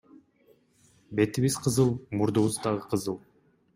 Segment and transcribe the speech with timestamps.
[1.15, 3.17] Бетибиз кызыл, мурдубуз дагы кызыл.